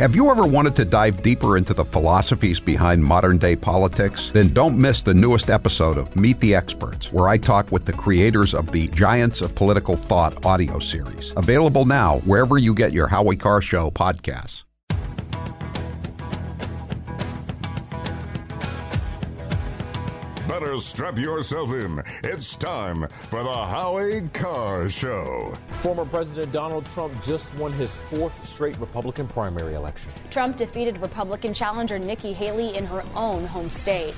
[0.00, 4.30] Have you ever wanted to dive deeper into the philosophies behind modern day politics?
[4.30, 7.92] Then don't miss the newest episode of Meet the Experts, where I talk with the
[7.92, 11.34] creators of the Giants of Political Thought audio series.
[11.36, 14.64] Available now wherever you get your Howie Carr Show podcasts.
[20.80, 22.02] Strap yourself in.
[22.24, 25.54] It's time for the Howie Carr Show.
[25.80, 30.12] Former President Donald Trump just won his fourth straight Republican primary election.
[30.30, 34.14] Trump defeated Republican challenger Nikki Haley in her own home state.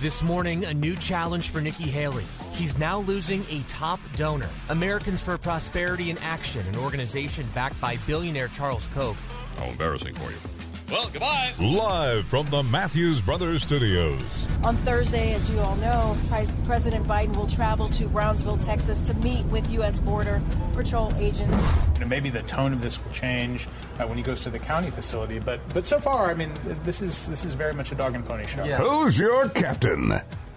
[0.00, 2.24] This morning, a new challenge for Nikki Haley.
[2.52, 4.50] She's now losing a top donor.
[4.68, 9.16] Americans for Prosperity in Action, an organization backed by billionaire Charles Koch.
[9.56, 10.55] How embarrassing for you.
[10.90, 11.52] Well, goodbye.
[11.58, 14.22] Live from the Matthews Brothers Studios.
[14.62, 16.16] On Thursday, as you all know,
[16.64, 19.98] President Biden will travel to Brownsville, Texas to meet with U.S.
[19.98, 20.40] Border
[20.74, 21.56] Patrol agents.
[21.94, 23.66] You know, maybe the tone of this will change
[23.98, 26.52] uh, when he goes to the county facility, but but so far, I mean,
[26.84, 28.64] this is this is very much a dog and pony show.
[28.64, 28.76] Yeah.
[28.78, 30.12] Who's your captain?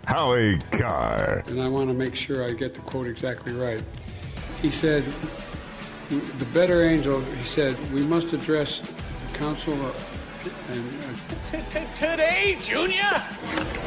[0.05, 1.43] Howie Carr.
[1.47, 3.83] And I want to make sure I get the quote exactly right.
[4.61, 5.03] He said,
[6.09, 9.73] "The better angel," he said, "we must address the council."
[11.95, 13.23] Today, Junior?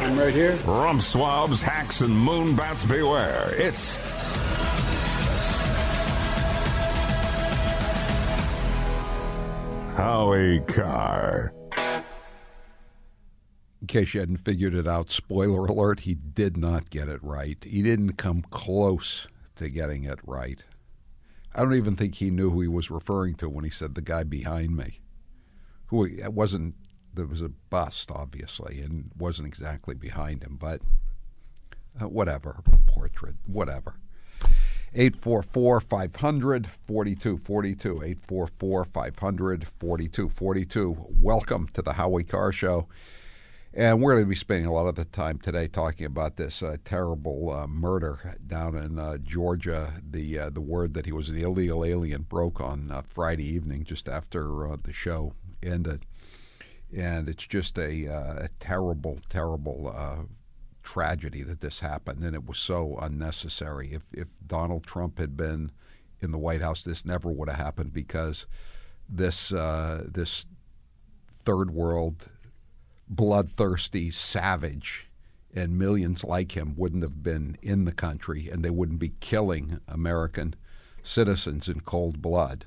[0.00, 0.56] I'm right here.
[0.66, 3.54] Rump swabs, hacks, and moon bats beware.
[3.54, 3.96] It's.
[9.96, 11.52] Howie Carr.
[13.80, 17.62] In case you hadn't figured it out, spoiler alert, he did not get it right.
[17.62, 20.64] He didn't come close to getting it right.
[21.54, 24.00] I don't even think he knew who he was referring to when he said the
[24.00, 25.01] guy behind me
[25.92, 26.74] who wasn't
[27.12, 30.80] there was a bust obviously and wasn't exactly behind him, but
[32.00, 33.96] uh, whatever portrait, whatever.
[34.94, 38.02] 844 500 4242.
[38.02, 40.96] 844 500 4242.
[41.20, 42.88] Welcome to the Howie Carr Show.
[43.74, 46.62] And we're going to be spending a lot of the time today talking about this
[46.62, 49.94] uh, terrible uh, murder down in uh, Georgia.
[50.10, 53.84] The uh, the word that he was an illegal alien broke on uh, Friday evening,
[53.84, 56.04] just after uh, the show ended,
[56.94, 60.24] and it's just a, uh, a terrible, terrible uh,
[60.82, 63.92] tragedy that this happened, and it was so unnecessary.
[63.92, 65.72] If if Donald Trump had been
[66.20, 68.46] in the White House, this never would have happened because
[69.08, 70.46] this uh, this
[71.44, 72.28] third world
[73.08, 75.10] bloodthirsty savage
[75.54, 79.78] and millions like him wouldn't have been in the country and they wouldn't be killing
[79.86, 80.54] American
[81.02, 82.64] citizens in cold blood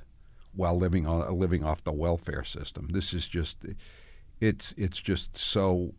[0.55, 2.89] while living on living off the welfare system.
[2.91, 3.57] This is just
[4.39, 5.93] it's it's just so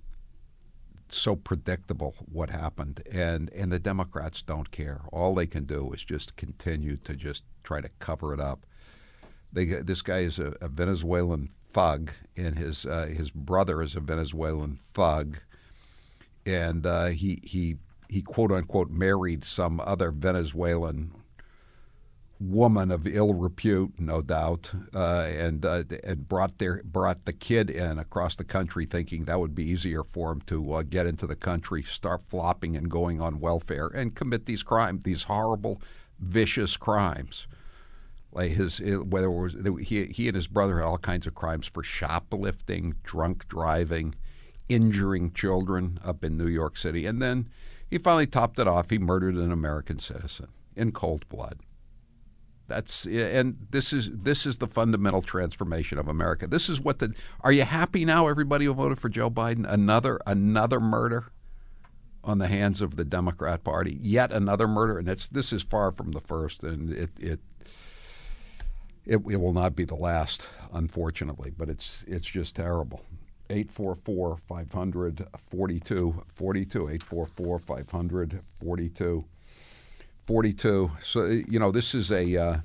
[1.09, 5.03] so predictable what happened and and the Democrats don't care.
[5.13, 8.67] All they can do is just continue to just try to cover it up.
[9.53, 14.01] They this guy is a, a Venezuelan thug and his uh, his brother is a
[14.01, 15.39] Venezuelan thug
[16.45, 17.77] and uh, he he
[18.09, 21.13] he quote unquote married some other Venezuelan
[22.39, 27.71] woman of ill repute, no doubt, uh, and uh, and brought their brought the kid
[27.71, 31.27] in across the country, thinking that would be easier for him to uh, get into
[31.27, 35.81] the country, start flopping and going on welfare, and commit these crimes, these horrible,
[36.19, 37.47] vicious crimes.
[38.33, 41.67] Like his whether it was he he and his brother had all kinds of crimes
[41.67, 44.15] for shoplifting, drunk driving,
[44.69, 47.49] injuring children up in New York City, and then
[47.89, 48.91] he finally topped it off.
[48.91, 51.61] He murdered an American citizen in cold blood.
[52.69, 56.47] That's and this is this is the fundamental transformation of America.
[56.47, 59.71] This is what the Are you happy now everybody who voted for Joe Biden?
[59.71, 61.27] Another another murder
[62.25, 63.99] on the hands of the Democrat Party.
[64.01, 67.41] Yet another murder and it's this is far from the first and it it
[69.05, 73.05] it, it will not be the last unfortunately, but it's it's just terrible.
[73.49, 79.25] 844 500 42 42 844 500 42
[80.27, 80.91] 42.
[81.03, 82.59] So you know this is a uh,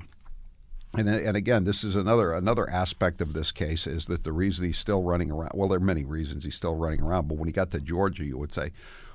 [0.98, 4.66] and and again this is another another aspect of this case is that the reason
[4.66, 5.52] he's still running around.
[5.54, 8.26] Well, there are many reasons he's still running around, but when he got to Georgia,
[8.26, 8.72] you would say,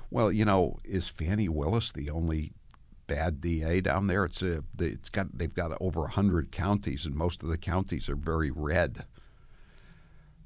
[0.09, 2.53] well, you know, is Fannie Willis the only
[3.07, 4.25] bad DA down there?
[4.25, 8.15] It's a it's got they've got over hundred counties, and most of the counties are
[8.15, 9.03] very red.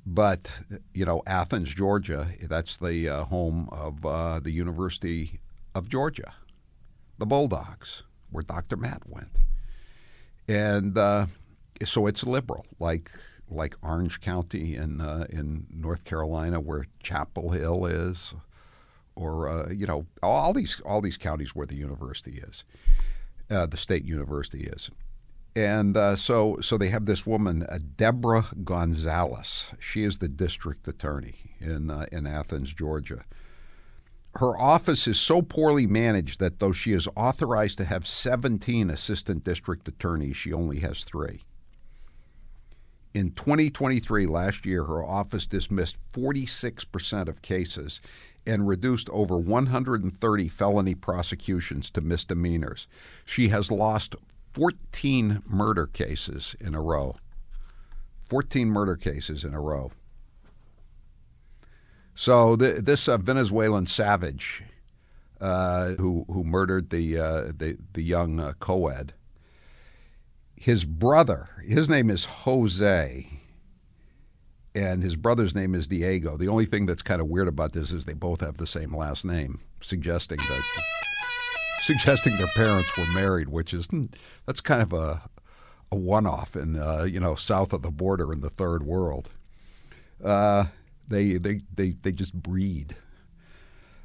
[0.08, 0.52] But
[0.96, 5.40] you know, Athens, Georgia, that's the uh, home of uh, the University
[5.76, 6.34] of Georgia
[7.22, 8.02] the Bulldogs,
[8.32, 8.76] where Dr.
[8.76, 9.38] Matt went.
[10.48, 11.28] And uh,
[11.86, 13.12] so it's liberal, like
[13.48, 18.34] like Orange County in uh, in North Carolina, where Chapel Hill is,
[19.16, 22.64] or uh, you know all these all these counties where the university is,
[23.52, 24.90] uh, the state university is.
[25.56, 29.72] And uh, so, so they have this woman, uh, Deborah Gonzalez.
[29.80, 33.26] She is the district attorney in uh, in Athens, Georgia.
[34.36, 39.44] Her office is so poorly managed that though she is authorized to have 17 assistant
[39.44, 41.42] district attorneys, she only has three.
[43.14, 48.00] In 2023, last year, her office dismissed 46% of cases
[48.46, 52.88] and reduced over 130 felony prosecutions to misdemeanors.
[53.26, 54.16] She has lost
[54.54, 57.18] 14 murder cases in a row.
[58.30, 59.92] 14 murder cases in a row.
[62.22, 64.62] So th- this uh, Venezuelan savage
[65.40, 69.14] uh, who who murdered the uh, the the young uh, co-ed,
[70.56, 73.28] his brother, his name is Jose,
[74.76, 76.38] and his brother's name is Diego.
[76.38, 78.96] The only thing that's kind of weird about this is they both have the same
[78.96, 80.64] last name, suggesting that
[81.86, 84.06] suggesting their parents were married, which is hmm,
[84.46, 85.24] that's kind of a
[85.92, 89.32] a one-off in uh, you know south of the border in the third world.
[91.12, 92.96] They they they they just breed.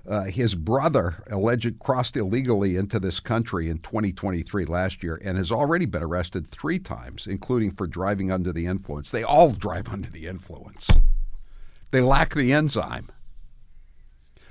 [0.09, 5.51] Uh, his brother alleged crossed illegally into this country in 2023 last year and has
[5.51, 9.11] already been arrested three times, including for driving under the influence.
[9.11, 10.89] They all drive under the influence.
[11.91, 13.11] They lack the enzyme.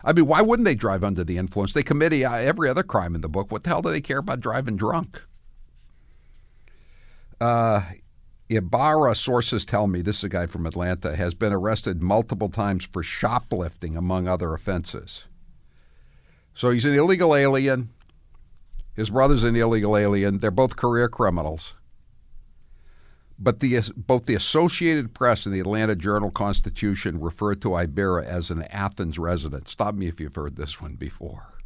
[0.04, 1.74] I mean, why wouldn't they drive under the influence?
[1.74, 3.50] They commit every other crime in the book.
[3.50, 5.22] What the hell do they care about driving drunk?
[7.40, 7.82] Uh,
[8.48, 12.86] Ibarra, sources tell me, this is a guy from Atlanta, has been arrested multiple times
[12.86, 15.26] for shoplifting, among other offenses.
[16.54, 17.90] So he's an illegal alien.
[18.94, 20.40] His brother's an illegal alien.
[20.40, 21.74] They're both career criminals.
[23.38, 28.52] But the, both the Associated Press and the Atlanta Journal Constitution refer to Ibarra as
[28.52, 29.68] an Athens resident.
[29.68, 31.60] Stop me if you've heard this one before.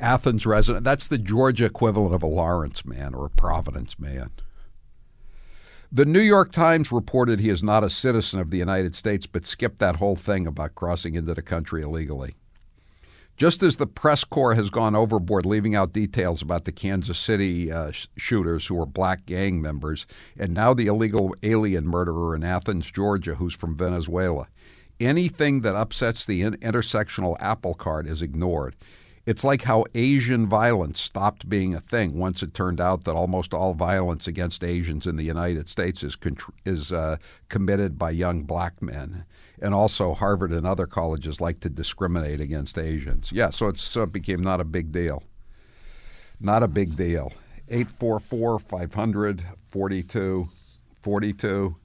[0.00, 0.82] Athens resident.
[0.84, 4.30] That's the Georgia equivalent of a Lawrence man or a Providence man.
[5.92, 9.44] The New York Times reported he is not a citizen of the United States, but
[9.44, 12.36] skipped that whole thing about crossing into the country illegally.
[13.36, 17.72] Just as the press corps has gone overboard, leaving out details about the Kansas City
[17.72, 20.06] uh, sh- shooters who were black gang members,
[20.38, 24.46] and now the illegal alien murderer in Athens, Georgia, who's from Venezuela.
[25.00, 28.76] Anything that upsets the in- intersectional apple cart is ignored.
[29.26, 33.52] It's like how Asian violence stopped being a thing once it turned out that almost
[33.52, 36.16] all violence against Asians in the United States is
[36.64, 37.16] is uh,
[37.48, 39.26] committed by young black men,
[39.60, 43.30] and also Harvard and other colleges like to discriminate against Asians.
[43.30, 45.22] Yeah, so, so it became not a big deal.
[46.40, 47.32] Not a big deal.
[47.68, 50.48] 844 500 42
[51.02, 51.76] 42.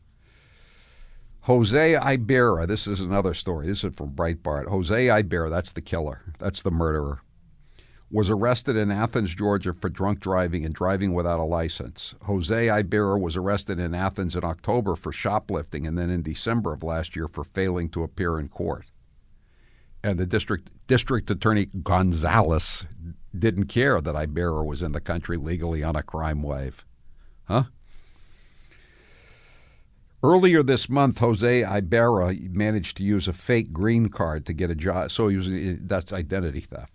[1.41, 3.67] Jose Ibera, this is another story.
[3.67, 4.67] This is from Breitbart.
[4.67, 6.21] Jose Ibera, that's the killer.
[6.39, 7.19] That's the murderer
[8.15, 12.15] was arrested in Athens, Georgia for drunk driving and driving without a license.
[12.21, 16.81] Jose Ibarra was arrested in Athens in October for shoplifting and then in December of
[16.81, 18.85] last year for failing to appear in court.
[20.01, 22.85] And the district district attorney Gonzalez
[23.37, 26.85] didn't care that Ibarra was in the country legally on a crime wave.
[27.49, 27.63] Huh?
[30.23, 34.75] Earlier this month, Jose Ibarra managed to use a fake green card to get a
[34.75, 35.11] job.
[35.11, 35.49] So he was
[35.81, 36.94] that's identity theft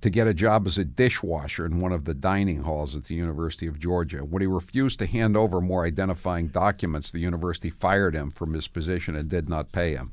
[0.00, 3.14] to get a job as a dishwasher in one of the dining halls at the
[3.14, 4.18] University of Georgia.
[4.18, 8.68] When he refused to hand over more identifying documents, the university fired him from his
[8.68, 10.12] position and did not pay him.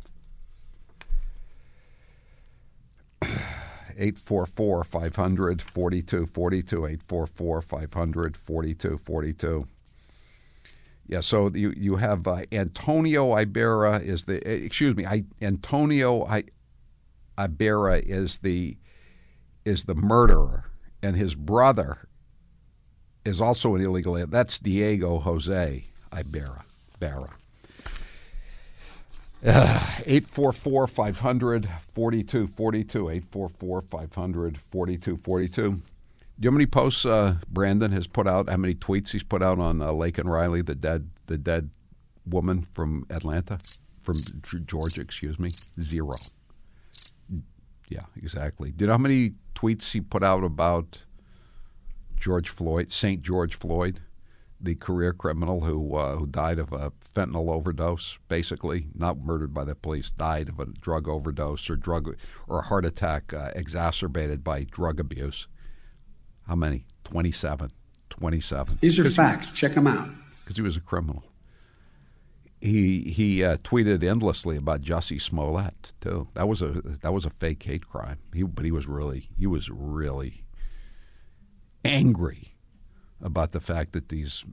[3.95, 9.67] 844 500 4242 844 500 4242
[11.07, 16.45] yeah so you you have uh, Antonio Ibera is the excuse me I, Antonio I,
[17.37, 18.77] Ibarra is the
[19.65, 20.65] is the murderer,
[21.01, 22.07] and his brother
[23.25, 24.29] is also an illegal alien.
[24.29, 26.63] That's Diego Jose Ibera.
[26.99, 27.29] Barra.
[29.45, 33.09] Uh, 844 500 4242.
[33.09, 35.61] 844 500 4242.
[35.61, 35.81] Do you
[36.39, 38.49] know how many posts uh, Brandon has put out?
[38.49, 41.71] How many tweets he's put out on uh, and Riley, the dead, the dead
[42.25, 43.59] woman from Atlanta,
[44.01, 44.15] from
[44.65, 45.01] Georgia?
[45.01, 46.13] Excuse me, zero.
[47.93, 48.71] Yeah, exactly.
[48.71, 51.03] Do you know how many tweets he put out about
[52.19, 53.21] George Floyd, St.
[53.21, 53.99] George Floyd,
[54.59, 59.63] the career criminal who uh, who died of a fentanyl overdose, basically not murdered by
[59.63, 64.43] the police, died of a drug overdose or drug or a heart attack uh, exacerbated
[64.43, 65.47] by drug abuse.
[66.47, 66.85] How many?
[67.03, 67.71] 27.
[68.09, 68.77] 27.
[68.81, 69.51] These are facts.
[69.51, 70.09] Check them out.
[70.43, 71.23] Because he was a criminal
[72.63, 76.29] he he uh, tweeted endlessly about Jussie Smollett too.
[76.33, 76.69] That was a
[77.01, 78.19] that was a fake hate crime.
[78.33, 80.45] He but he was really he was really
[81.83, 82.55] angry
[83.21, 84.45] about the fact that these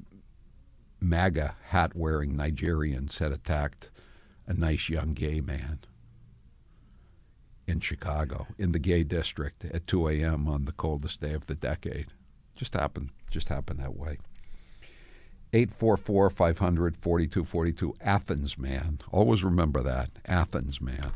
[1.00, 3.90] MAGA hat wearing Nigerians had attacked
[4.46, 5.78] a nice young gay man
[7.68, 10.48] in Chicago, in the gay district at 2 a.m.
[10.48, 12.08] on the coldest day of the decade.
[12.56, 14.18] Just happened, just happened that way.
[15.52, 19.00] 844 500 4242, Athens Man.
[19.10, 21.12] Always remember that, Athens Man.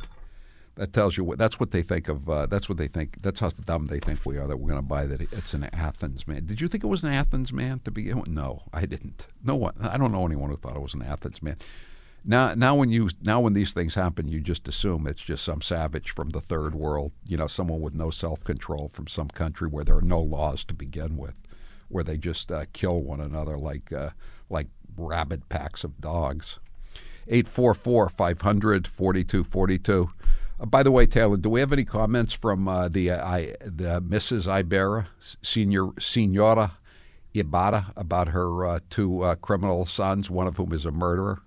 [0.76, 1.38] That tells you what.
[1.38, 2.29] That's what they think of.
[2.29, 3.23] Uh, that's what they think.
[3.23, 4.49] That's how dumb they think we are.
[4.49, 6.47] That we're going to buy that it's an Athens man.
[6.47, 8.29] Did you think it was an Athens man to begin with?
[8.29, 9.29] No, I didn't.
[9.43, 9.75] No one.
[9.81, 11.59] I don't know anyone who thought it was an Athens man.
[12.25, 15.61] Now, now when you now when these things happen, you just assume it's just some
[15.61, 17.12] savage from the third world.
[17.26, 20.64] You know, someone with no self control from some country where there are no laws
[20.64, 21.38] to begin with,
[21.88, 24.11] where they just uh, kill one another like uh,
[24.49, 26.59] like rabid packs of dogs.
[27.26, 30.11] 844 500 4242.
[30.61, 33.55] Uh, by the way, Taylor, do we have any comments from uh, the uh, I,
[33.61, 34.47] the Mrs.
[34.47, 35.07] Ibera,
[35.43, 36.79] Senior Senora
[37.33, 41.41] Ibarra, about her uh, two uh, criminal sons, one of whom is a murderer?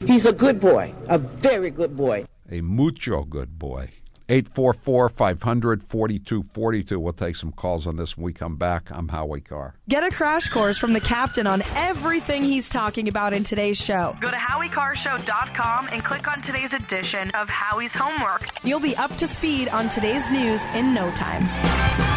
[0.00, 2.26] He's a good boy, a very good boy.
[2.50, 3.90] A mucho good boy.
[4.28, 7.00] 844 500 4242.
[7.00, 8.90] We'll take some calls on this when we come back.
[8.90, 9.74] I'm Howie Carr.
[9.88, 14.16] Get a crash course from the captain on everything he's talking about in today's show.
[14.20, 18.46] Go to HowieCarrShow.com and click on today's edition of Howie's Homework.
[18.64, 22.11] You'll be up to speed on today's news in no time.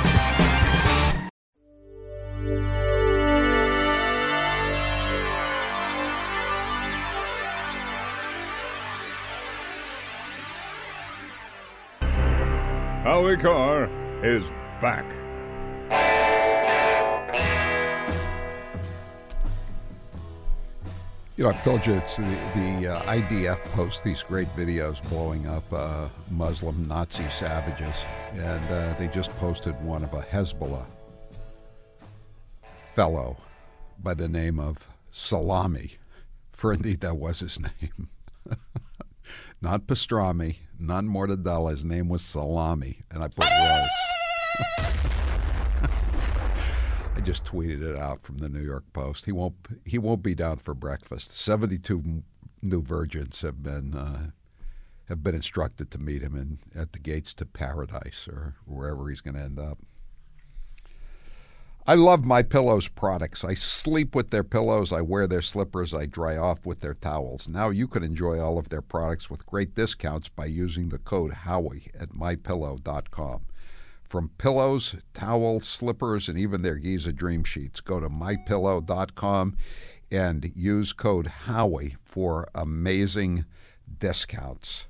[13.16, 13.90] Howie Carr
[14.26, 14.50] is
[14.82, 15.06] back.
[21.38, 25.48] You know, I've told you it's the, the uh, IDF posts these great videos blowing
[25.48, 28.04] up uh, Muslim Nazi savages,
[28.34, 30.86] and uh, they just posted one of a Hezbollah
[32.96, 33.38] fellow
[34.04, 36.00] by the name of Salami,
[36.52, 38.10] for indeed that was his name.
[39.62, 41.72] not pastrami, not mortadella.
[41.72, 43.90] His name was Salami, and I put was.
[47.16, 49.26] I just tweeted it out from the New York Post.
[49.26, 49.56] He won't.
[49.86, 51.36] He won't be down for breakfast.
[51.38, 52.24] Seventy-two
[52.62, 54.32] new virgins have been uh,
[55.08, 59.22] have been instructed to meet him in at the gates to paradise or wherever he's
[59.22, 59.78] going to end up.
[61.88, 63.44] I love my pillows products.
[63.44, 67.48] I sleep with their pillows, I wear their slippers, I dry off with their towels.
[67.48, 71.32] Now you can enjoy all of their products with great discounts by using the code
[71.32, 73.42] Howie at mypillow.com.
[74.04, 79.56] From pillows, towels, slippers, and even their Giza Dream Sheets, go to mypillow.com
[80.10, 83.46] and use code Howie for amazing
[84.00, 84.88] discounts.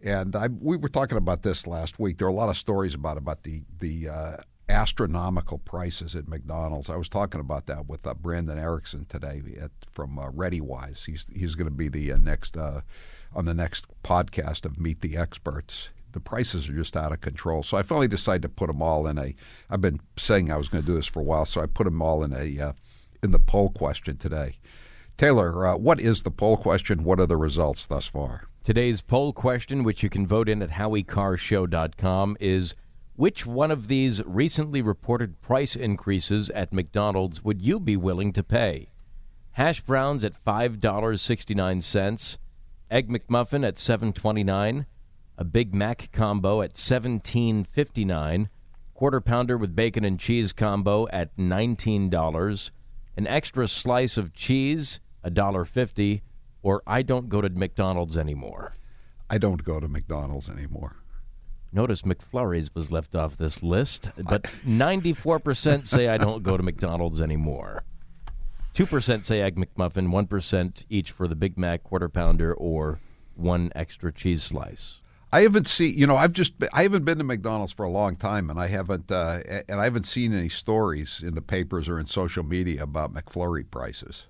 [0.00, 2.18] And I, we were talking about this last week.
[2.18, 4.36] There are a lot of stories about about the the uh,
[4.68, 6.88] astronomical prices at McDonald's.
[6.88, 11.06] I was talking about that with uh, Brandon Erickson today at, from uh, ReadyWise.
[11.06, 12.80] He's he's going to be the uh, next uh,
[13.34, 15.90] on the next podcast of Meet the Experts.
[16.12, 17.62] The prices are just out of control.
[17.62, 19.34] So I finally decided to put them all in a.
[19.68, 21.84] I've been saying I was going to do this for a while, so I put
[21.84, 22.72] them all in a uh,
[23.22, 24.58] in the poll question today.
[25.16, 27.04] Taylor, uh, what is the poll question?
[27.04, 28.48] What are the results thus far?
[28.64, 32.74] Today's poll question, which you can vote in at HowieCarrShow.com, is
[33.16, 38.42] which one of these recently reported price increases at McDonald's would you be willing to
[38.42, 38.88] pay?
[39.52, 42.38] Hash browns at $5.69,
[42.90, 44.86] Egg McMuffin at $7.29,
[45.38, 48.48] a Big Mac combo at $17.59,
[48.94, 52.70] quarter pounder with bacon and cheese combo at $19,
[53.16, 56.22] an extra slice of cheese, $1.50,
[56.62, 58.74] or I don't go to McDonald's anymore.
[59.30, 61.03] I don't go to McDonald's anymore.
[61.74, 67.20] Notice McFlurry's was left off this list, but 94% say I don't go to McDonald's
[67.20, 67.82] anymore.
[68.74, 73.00] 2% say Egg McMuffin, 1% each for the Big Mac quarter pounder or
[73.34, 75.00] one extra cheese slice.
[75.32, 77.90] I haven't seen, you know, I've just, been, I haven't been to McDonald's for a
[77.90, 81.88] long time, and I haven't, uh, and I haven't seen any stories in the papers
[81.88, 84.26] or in social media about McFlurry prices.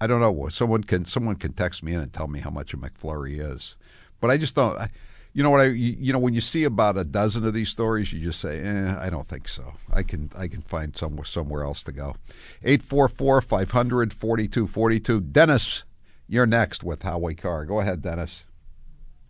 [0.00, 0.48] I don't know.
[0.48, 3.76] Someone can, someone can text me in and tell me how much a McFlurry is,
[4.20, 4.76] but I just don't.
[4.76, 4.90] I,
[5.34, 8.12] you know what I you know when you see about a dozen of these stories,
[8.12, 9.74] you just say, eh, I don't think so.
[9.90, 12.16] I can I can find somewhere somewhere else to go.
[12.64, 15.32] 844-500-4242.
[15.32, 15.84] Dennis,
[16.28, 17.64] you're next with Howie Carr.
[17.64, 18.44] Go ahead, Dennis.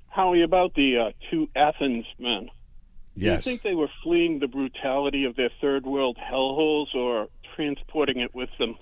[0.08, 2.50] Howie, about the uh, two Athens men.
[3.14, 3.44] yes.
[3.44, 8.20] Do you think they were fleeing the brutality of their third world hellholes or transporting
[8.20, 8.76] it with them?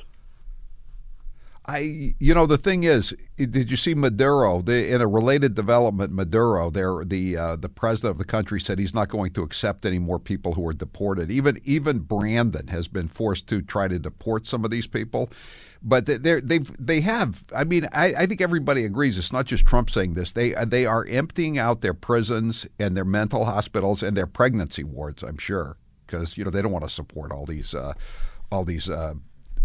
[1.70, 4.60] I, you know, the thing is, did you see Maduro?
[4.60, 8.80] The, in a related development, Maduro, there, the uh, the president of the country said
[8.80, 11.30] he's not going to accept any more people who are deported.
[11.30, 15.30] Even even Brandon has been forced to try to deport some of these people,
[15.80, 17.44] but they they've they have.
[17.54, 19.16] I mean, I, I think everybody agrees.
[19.16, 20.32] It's not just Trump saying this.
[20.32, 25.22] They they are emptying out their prisons and their mental hospitals and their pregnancy wards.
[25.22, 27.92] I'm sure because you know they don't want to support all these uh,
[28.50, 28.90] all these.
[28.90, 29.14] Uh,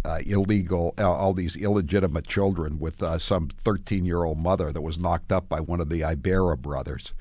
[0.05, 4.81] uh, illegal, uh, all these illegitimate children with uh, some 13 year old mother that
[4.81, 7.13] was knocked up by one of the Ibera brothers.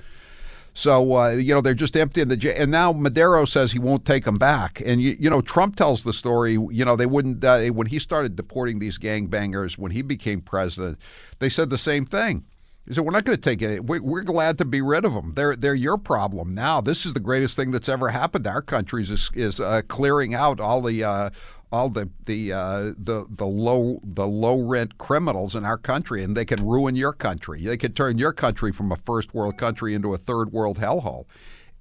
[0.75, 4.05] So uh, you know they're just emptying the jail, and now Maduro says he won't
[4.05, 4.83] take them back.
[4.85, 6.53] And you, you know Trump tells the story.
[6.53, 10.99] You know they wouldn't uh, when he started deporting these gangbangers when he became president.
[11.39, 12.45] They said the same thing.
[12.89, 13.85] He said, "We're not going to take it.
[13.87, 15.33] We're, glad to be rid of them.
[15.37, 16.81] They're they're your problem now.
[16.81, 20.35] This is the greatest thing that's ever happened to our country is is uh, clearing
[20.35, 21.31] out all the uh,
[21.75, 26.37] all the the uh, the the low the low rent criminals in our country, and
[26.37, 27.63] they can ruin your country.
[27.63, 31.25] They can turn your country from a first world country into a third world hellhole.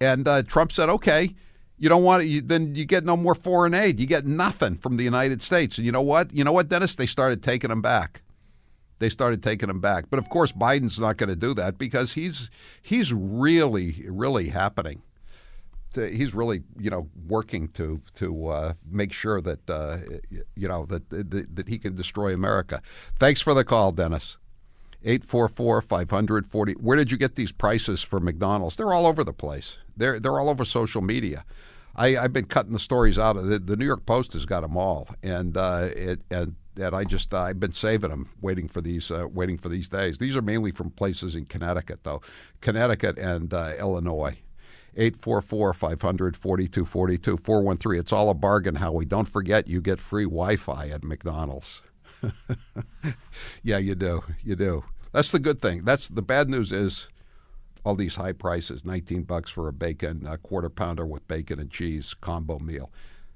[0.02, 1.36] And uh, Trump said, "Okay,
[1.78, 4.00] you don't want it, then you get no more foreign aid.
[4.00, 6.34] You get nothing from the United States." And you know what?
[6.34, 6.96] You know what, Dennis?
[6.96, 8.24] They started taking them back.
[8.98, 10.06] They started taking them back.
[10.10, 12.50] But of course, Biden's not going to do that because he's
[12.82, 15.04] he's really really happening
[15.96, 19.98] he's really you know working to to uh, make sure that uh,
[20.56, 22.82] you know that, that, that he can destroy America.
[23.20, 24.38] Thanks for the call, Dennis.
[25.06, 26.76] 844-540.
[26.78, 28.78] Where did you get these prices for McDonald's?
[28.78, 29.78] They're all over the place.
[29.98, 31.44] They're they're all over social media.
[31.96, 34.62] I, have been cutting the stories out of the, the New York Post has got
[34.62, 38.68] them all, and uh, it and and I just uh, I've been saving them, waiting
[38.68, 40.18] for these uh, waiting for these days.
[40.18, 42.22] These are mainly from places in Connecticut, though,
[42.62, 44.38] Connecticut and uh, Illinois.
[44.96, 48.00] 844 500 4242 413.
[48.00, 49.06] It's all a bargain, Howie.
[49.06, 51.82] Don't forget you get free Wi Fi at McDonald's.
[53.64, 54.24] yeah, you do.
[54.44, 54.84] You do.
[55.12, 55.84] That's the good thing.
[55.84, 57.10] That's the bad news is
[57.84, 61.70] all these high prices 19 bucks for a bacon, a quarter pounder with bacon and
[61.70, 62.92] cheese combo meal.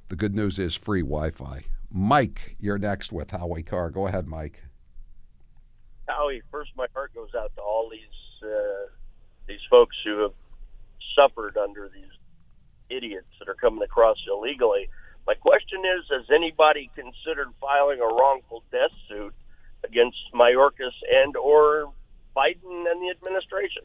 [0.10, 1.66] The good news is free Wi Fi.
[1.92, 3.90] Mike, you're next with Howie Carr.
[3.92, 4.64] Go ahead, Mike.
[6.08, 8.90] Howie, first, my heart goes out to all these uh,
[9.48, 10.34] these folks who have
[11.18, 12.14] suffered under these
[12.90, 14.90] idiots that are coming across illegally.
[15.26, 19.34] My question is: Has anybody considered filing a wrongful death suit
[19.84, 21.92] against Mayorkas and or
[22.36, 23.84] Biden and the administration?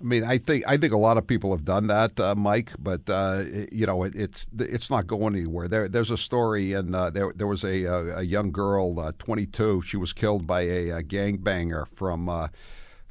[0.00, 2.70] I mean, I think I think a lot of people have done that, uh, Mike.
[2.78, 5.66] But uh, you know, it, it's it's not going anywhere.
[5.66, 9.82] There, there's a story, and uh, there there was a a young girl, uh, 22.
[9.82, 12.48] She was killed by a, a gangbanger from uh,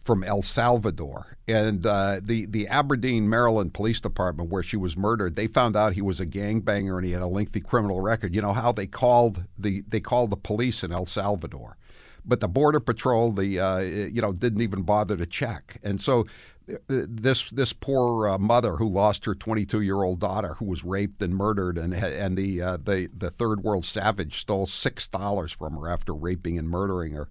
[0.08, 1.38] from El Salvador.
[1.50, 5.94] And uh, the, the Aberdeen, Maryland Police Department, where she was murdered, they found out
[5.94, 8.34] he was a gangbanger and he had a lengthy criminal record.
[8.34, 11.78] You know how they called the they called the police in El Salvador,
[12.26, 15.78] but the border patrol, the uh, you know, didn't even bother to check.
[15.84, 16.26] And so
[16.72, 20.86] uh, this this poor uh, mother who lost her 22 year old daughter who was
[20.86, 25.52] raped and murdered and and the uh, the the third world savage stole six dollars
[25.52, 27.28] from her after raping and murdering her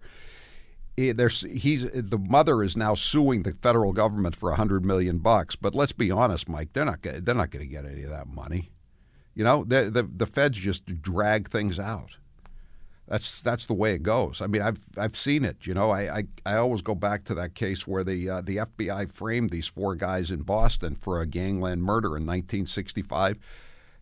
[0.96, 5.54] there's he's the mother is now suing the federal government for a hundred million bucks.
[5.54, 8.26] But let's be honest, Mike, they're not they're not going to get any of that
[8.26, 8.70] money.
[9.34, 12.16] You know, the, the the feds just drag things out.
[13.08, 14.40] That's that's the way it goes.
[14.40, 15.58] I mean, I've I've seen it.
[15.66, 18.56] You know, I I, I always go back to that case where the uh, the
[18.56, 23.38] FBI framed these four guys in Boston for a gangland murder in 1965.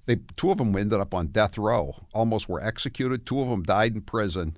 [0.07, 3.27] They two of them ended up on death row, almost were executed.
[3.27, 4.57] Two of them died in prison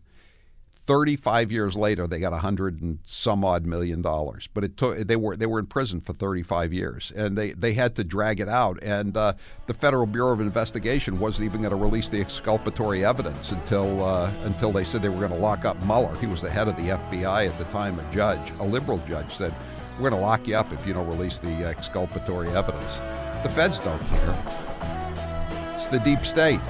[0.87, 4.49] 35 years later, they got a hundred and some odd million dollars.
[4.55, 7.75] But it took they were they were in prison for 35 years, and they, they
[7.75, 8.79] had to drag it out.
[8.83, 9.33] And uh,
[9.67, 14.31] the Federal Bureau of Investigation wasn't even going to release the exculpatory evidence until uh,
[14.45, 16.15] until they said they were going to lock up Mueller.
[16.17, 17.99] He was the head of the FBI at the time.
[17.99, 19.53] A judge, a liberal judge, said,
[19.99, 22.99] "We're going to lock you up if you don't release the exculpatory evidence."
[23.43, 25.75] The feds don't care.
[25.75, 26.61] It's the deep state.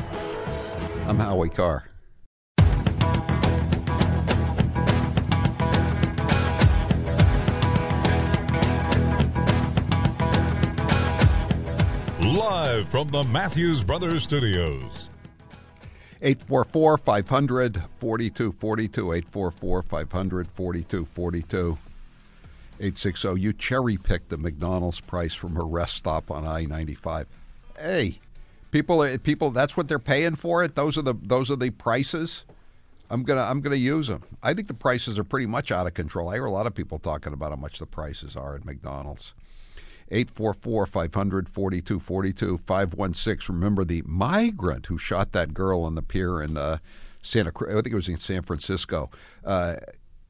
[1.06, 1.84] I'm Howie Carr.
[12.26, 15.10] Live from the Matthews Brothers Studios.
[16.20, 19.12] 844 500 4242.
[19.12, 21.78] 844 500 4242.
[22.80, 23.40] 860.
[23.40, 27.28] You cherry picked the McDonald's price from her rest stop on I 95.
[27.78, 28.18] Hey,
[28.72, 30.74] people, eh, people, that's what they're paying for it.
[30.74, 32.44] Those are the those are the prices.
[33.08, 34.24] I'm gonna I'm gonna use them.
[34.42, 36.30] I think the prices are pretty much out of control.
[36.30, 39.32] I hear a lot of people talking about how much the prices are at McDonald's.
[40.10, 43.54] 844 500 4242 516.
[43.54, 46.78] Remember the migrant who shot that girl on the pier in uh,
[47.22, 47.50] Santa.
[47.50, 47.70] Cruz.
[47.70, 49.10] I think it was in San Francisco.
[49.44, 49.76] Uh,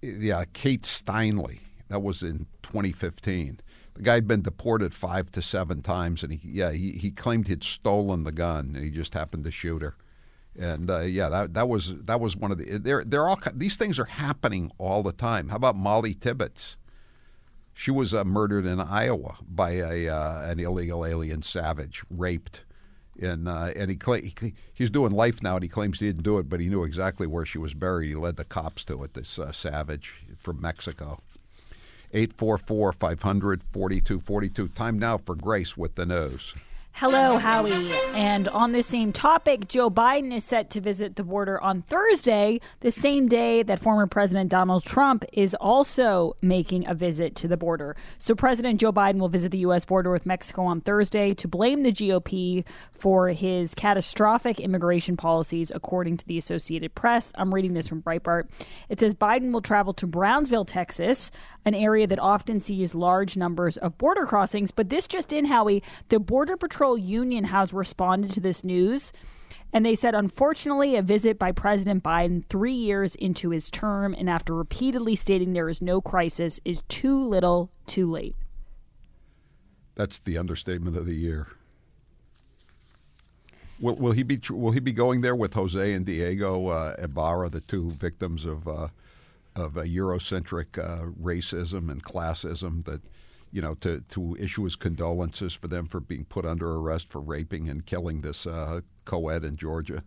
[0.01, 1.61] yeah, Kate Steinle.
[1.89, 3.61] That was in 2015.
[3.95, 7.49] The guy had been deported five to seven times, and he yeah he, he claimed
[7.49, 9.95] he'd stolen the gun, and he just happened to shoot her.
[10.59, 13.77] And uh, yeah, that that was that was one of the they're they're all these
[13.77, 15.49] things are happening all the time.
[15.49, 16.77] How about Molly Tibbetts?
[17.79, 22.65] She was uh, murdered in Iowa by a uh, an illegal alien savage, raped,
[23.21, 26.23] and uh, and he, cla- he he's doing life now, and he claims he didn't
[26.23, 28.09] do it, but he knew exactly where she was buried.
[28.09, 29.13] He led the cops to it.
[29.13, 31.21] This uh, savage from Mexico.
[32.15, 34.69] 844 500 4242.
[34.69, 36.55] Time now for Grace with the nose.
[36.99, 37.93] Hello, Howie.
[38.15, 42.59] And on the same topic, Joe Biden is set to visit the border on Thursday,
[42.81, 47.59] the same day that former President Donald Trump is also making a visit to the
[47.59, 47.97] border.
[48.19, 49.85] So, President Joe Biden will visit the U.S.
[49.85, 56.17] border with Mexico on Thursday to blame the GOP for his catastrophic immigration policies, according
[56.17, 57.31] to the Associated Press.
[57.35, 58.49] I'm reading this from Breitbart.
[58.89, 61.31] It says Biden will travel to Brownsville, Texas,
[61.67, 64.71] an area that often sees large numbers of border crossings.
[64.71, 69.13] But this just in, Howie, the Border Patrol Union has responded to this news.
[69.73, 74.31] And they said, unfortunately, a visit by President Biden three years into his term and
[74.31, 78.37] after repeatedly stating there is no crisis is too little, too late.
[79.97, 81.49] That's the understatement of the year.
[83.81, 87.51] Will, will he be Will he be going there with Jose and Diego uh, Ibarra,
[87.51, 88.89] the two victims of uh,
[89.55, 93.01] of a Eurocentric uh, racism and classism that
[93.57, 97.23] you know, to, to issue his condolences for them for being put under arrest for
[97.23, 100.05] raping and killing this uh, co-ed in Georgia?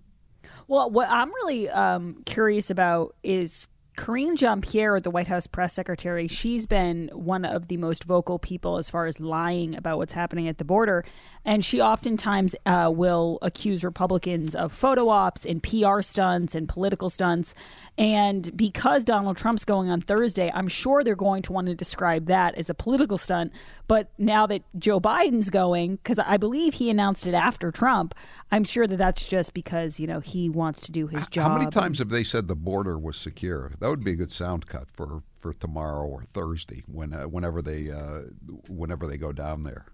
[0.68, 3.68] Well, what I'm really um, curious about is
[4.00, 8.40] Karine Jean Pierre, the White House press secretary, she's been one of the most vocal
[8.40, 11.04] people as far as lying about what's happening at the border.
[11.44, 17.10] And she oftentimes uh, will accuse Republicans of photo ops and PR stunts and political
[17.10, 17.54] stunts.
[17.98, 22.28] And because Donald Trump's going on Thursday, I'm sure they're going to want to describe
[22.28, 23.52] that as a political stunt.
[23.90, 28.16] But now that Joe Biden's going, because I believe he announced it after Trump,
[28.50, 31.52] I'm sure that that's just because, you know, he wants to do his job.
[31.52, 33.74] How many times have they said the border was secure?
[33.80, 37.62] That would be a good sound cut for, for tomorrow or Thursday when uh, whenever
[37.62, 38.22] they uh,
[38.68, 39.86] whenever they go down there.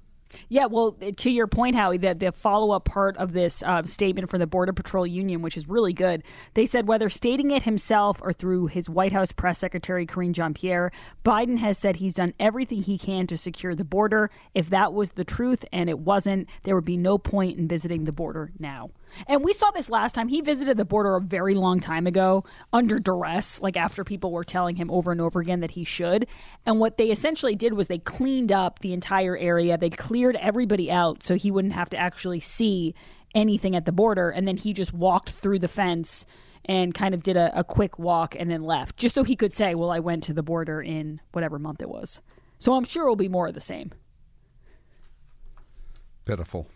[0.49, 4.29] Yeah, well, to your point, Howie, the, the follow up part of this uh, statement
[4.29, 6.23] from the Border Patrol Union, which is really good,
[6.55, 10.53] they said whether stating it himself or through his White House press secretary, Karine Jean
[10.53, 10.91] Pierre,
[11.23, 14.29] Biden has said he's done everything he can to secure the border.
[14.53, 18.05] If that was the truth and it wasn't, there would be no point in visiting
[18.05, 18.91] the border now.
[19.28, 20.28] And we saw this last time.
[20.28, 24.43] He visited the border a very long time ago under duress, like after people were
[24.43, 26.28] telling him over and over again that he should.
[26.65, 29.78] And what they essentially did was they cleaned up the entire area.
[29.78, 32.93] They cleared everybody out so he wouldn't have to actually see
[33.34, 34.30] anything at the border.
[34.30, 36.25] And then he just walked through the fence
[36.65, 39.54] and kind of did a, a quick walk and then left, just so he could
[39.54, 42.21] say, Well, I went to the border in whatever month it was.
[42.58, 43.91] So I'm sure it'll be more of the same.
[46.25, 46.67] Pitiful.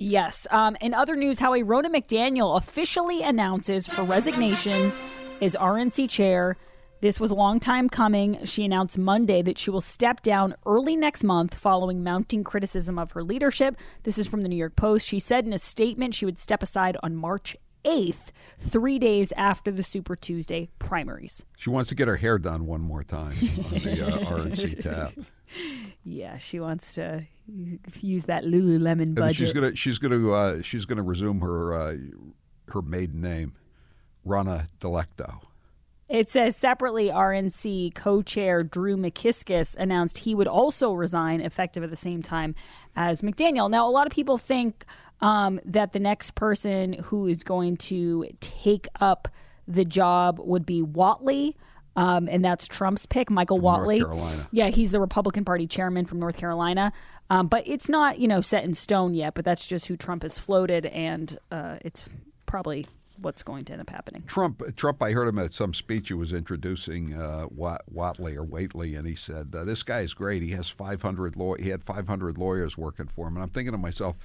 [0.00, 0.46] Yes.
[0.52, 4.92] Um, in other news, Howie Ronna McDaniel officially announces her resignation
[5.40, 6.56] as RNC chair.
[7.00, 8.44] This was a long time coming.
[8.44, 13.12] She announced Monday that she will step down early next month following mounting criticism of
[13.12, 13.76] her leadership.
[14.04, 15.06] This is from the New York Post.
[15.06, 18.30] She said in a statement she would step aside on March 8th,
[18.60, 21.44] three days after the Super Tuesday primaries.
[21.56, 25.26] She wants to get her hair done one more time on the uh, RNC tab.
[26.04, 27.26] Yeah, she wants to
[28.00, 29.36] use that Lululemon budget.
[29.36, 31.96] She's gonna she's gonna uh, she's gonna resume her uh,
[32.68, 33.54] her maiden name,
[34.24, 35.40] Rana Delecto.
[36.08, 41.90] It says separately, RNC co chair Drew McKissick announced he would also resign effective at
[41.90, 42.54] the same time
[42.96, 43.70] as McDaniel.
[43.70, 44.86] Now, a lot of people think
[45.20, 49.28] um, that the next person who is going to take up
[49.66, 51.54] the job would be Whatley.
[51.98, 54.46] Um, and that's Trump's pick, Michael From Whatley.
[54.52, 56.92] Yeah, he's the Republican Party chairman from North Carolina.
[57.28, 59.34] Um, but it's not, you know, set in stone yet.
[59.34, 62.04] But that's just who Trump has floated, and uh, it's
[62.46, 62.86] probably
[63.20, 64.22] what's going to end up happening.
[64.28, 65.02] Trump, Trump.
[65.02, 66.06] I heard him at some speech.
[66.06, 70.42] He was introducing uh, Whatley or Waitley, and he said, uh, "This guy is great.
[70.44, 71.56] He has 500 law.
[71.56, 74.16] He had 500 lawyers working for him." And I'm thinking to myself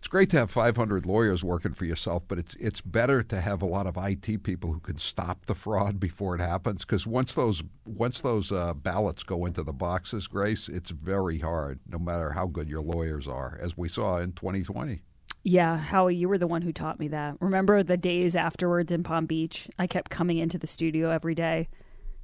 [0.00, 3.60] it's great to have 500 lawyers working for yourself, but it's it's better to have
[3.60, 6.86] a lot of IT people who can stop the fraud before it happens.
[6.86, 11.80] Because once those once those uh, ballots go into the boxes, Grace, it's very hard,
[11.86, 15.02] no matter how good your lawyers are, as we saw in 2020.
[15.42, 17.36] Yeah, Howie, you were the one who taught me that.
[17.38, 19.68] Remember the days afterwards in Palm Beach?
[19.78, 21.68] I kept coming into the studio every day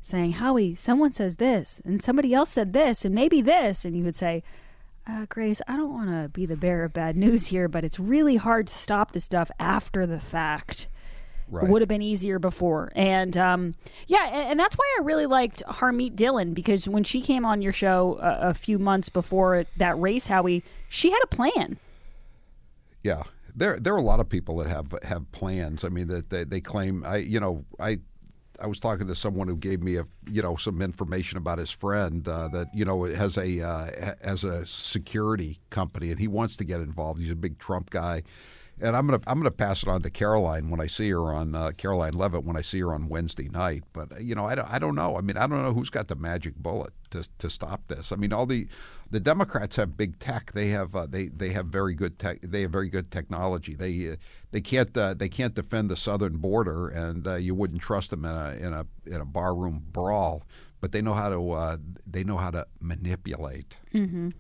[0.01, 3.85] saying, Howie, someone says this, and somebody else said this, and maybe this.
[3.85, 4.43] And you would say,
[5.07, 7.99] uh, Grace, I don't want to be the bearer of bad news here, but it's
[7.99, 10.89] really hard to stop this stuff after the fact.
[11.49, 11.65] Right.
[11.65, 12.91] It would have been easier before.
[12.97, 13.75] And um,
[14.09, 17.63] yeah, and, and, that's why I really liked Harmeet Dillon because when she came on
[17.63, 21.79] your show a, a few months before that race, Howie, she had a plan.
[23.05, 23.23] Yeah,
[23.55, 25.85] there there are a lot of people that have have plans.
[25.85, 27.05] I mean, that they, they claim.
[27.07, 27.99] I you know I
[28.61, 31.71] I was talking to someone who gave me a you know some information about his
[31.71, 36.57] friend uh, that you know has a uh, has a security company and he wants
[36.57, 37.21] to get involved.
[37.21, 38.23] He's a big Trump guy,
[38.81, 41.55] and I'm gonna I'm gonna pass it on to Karoline when I see her on
[41.55, 43.85] uh, Karoline Leavitt when I see her on Wednesday night.
[43.93, 45.17] But you know I don't, I don't know.
[45.17, 48.13] I mean I don't know who's got the magic bullet to to stop this.
[48.13, 48.69] I mean all the
[49.11, 50.53] the Democrats have big tech.
[50.53, 52.41] They have uh, they they have very good tech.
[52.43, 53.75] They have very good technology.
[53.75, 54.17] They uh,
[54.51, 58.25] they can't uh, they can't defend the southern border, and uh, you wouldn't trust them
[58.25, 60.43] in a in a in a barroom brawl.
[60.81, 64.31] But they know how to uh, they know how to manipulate mm-hmm.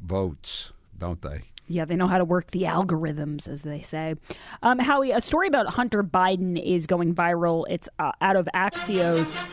[0.00, 1.42] votes, don't they?
[1.72, 4.14] Yeah, they know how to work the algorithms, as they say.
[4.62, 7.64] Um, Howie, a story about Hunter Biden is going viral.
[7.68, 9.48] It's uh, out of Axios.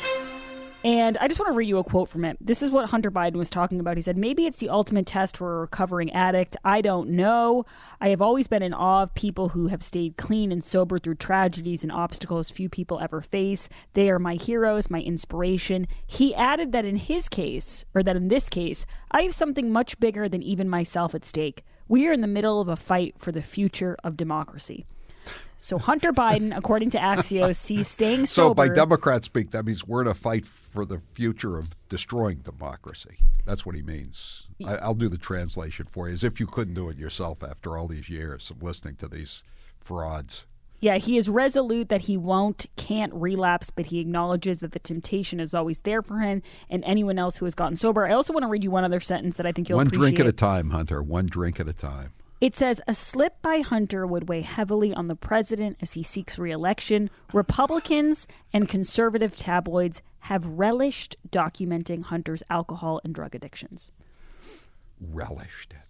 [0.83, 2.37] And I just want to read you a quote from it.
[2.39, 3.97] This is what Hunter Biden was talking about.
[3.97, 6.55] He said, Maybe it's the ultimate test for a recovering addict.
[6.63, 7.65] I don't know.
[7.99, 11.15] I have always been in awe of people who have stayed clean and sober through
[11.15, 13.67] tragedies and obstacles few people ever face.
[13.93, 15.85] They are my heroes, my inspiration.
[16.07, 19.99] He added that in his case, or that in this case, I have something much
[19.99, 21.65] bigger than even myself at stake.
[21.89, 24.85] We are in the middle of a fight for the future of democracy.
[25.57, 28.49] So Hunter Biden, according to Axios, sees staying sober.
[28.49, 32.37] So by Democrat speak, that means we're in a fight for the future of destroying
[32.37, 33.17] democracy.
[33.45, 34.43] That's what he means.
[34.65, 37.77] I, will do the translation for you, as if you couldn't do it yourself after
[37.77, 39.43] all these years of listening to these
[39.81, 40.45] frauds.
[40.79, 45.39] Yeah, he is resolute that he won't, can't relapse, but he acknowledges that the temptation
[45.39, 48.07] is always there for him and anyone else who has gotten sober.
[48.07, 50.15] I also want to read you one other sentence that I think you'll one appreciate.
[50.15, 51.01] drink at a time, Hunter.
[51.01, 52.13] One drink at a time.
[52.41, 56.39] It says a slip by Hunter would weigh heavily on the president as he seeks
[56.39, 57.09] reelection.
[57.33, 63.91] Republicans and conservative tabloids have relished documenting Hunter's alcohol and drug addictions.
[65.01, 65.88] Relished it,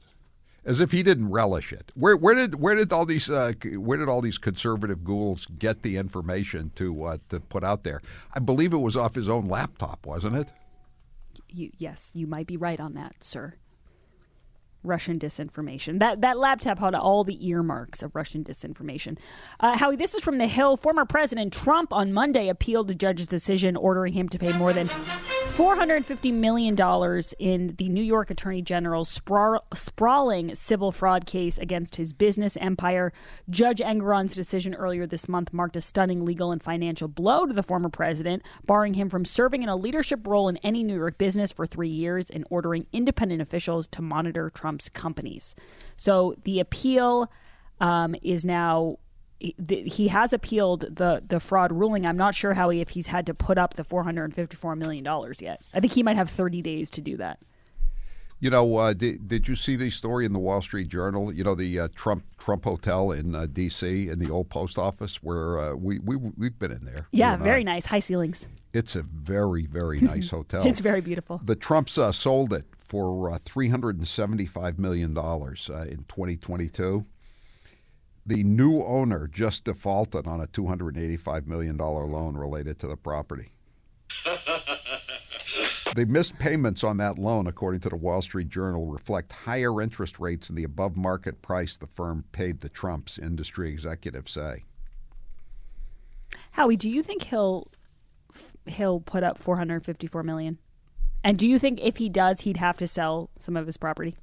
[0.70, 1.92] as if he didn't relish it.
[1.96, 5.82] Where, where did where did all these uh, where did all these conservative ghouls get
[5.82, 8.02] the information to uh, to put out there?
[8.34, 10.54] I believe it was off his own laptop, wasn't it?
[11.50, 13.56] You, yes, you might be right on that, sir.
[14.84, 15.98] Russian disinformation.
[15.98, 19.18] That that laptop had all the earmarks of Russian disinformation.
[19.60, 20.78] Uh, Howie, this is from The Hill.
[20.78, 24.88] Former President Trump on Monday appealed a judge's decision ordering him to pay more than
[25.56, 26.76] $450 million
[27.40, 33.12] in the New York Attorney General's sprawl, sprawling civil fraud case against his business empire.
[33.50, 37.64] Judge Engoron's decision earlier this month marked a stunning legal and financial blow to the
[37.64, 41.52] former president, barring him from serving in a leadership role in any New York business
[41.52, 45.56] for three years and ordering independent officials to monitor Trump's companies.
[45.98, 47.32] So the appeal
[47.82, 48.98] um, is now
[49.40, 52.06] he has appealed the the fraud ruling.
[52.06, 55.42] I'm not sure how he if he's had to put up the 454 million dollars
[55.42, 55.62] yet.
[55.74, 57.40] I think he might have 30 days to do that.
[58.42, 61.34] You know, uh, did, did you see the story in the Wall Street Journal?
[61.34, 64.08] You know, the uh, Trump Trump Hotel in uh, D.C.
[64.08, 67.08] in the old post office where uh, we we we've been in there.
[67.12, 68.48] Yeah, very nice, high ceilings.
[68.74, 70.66] It's a very very nice hotel.
[70.66, 71.42] it's very beautiful.
[71.44, 77.06] The Trumps uh, sold it for uh, 375 million dollars in 2022
[78.30, 83.54] the new owner just defaulted on a $285 million loan related to the property.
[85.96, 90.20] the missed payments on that loan, according to the Wall Street Journal, reflect higher interest
[90.20, 94.64] rates than the above market price the firm paid the Trumps, industry executives say.
[96.52, 97.68] Howie, do you think he'll
[98.68, 100.60] he'll put up 454 million?
[101.24, 104.16] And do you think if he does, he'd have to sell some of his property?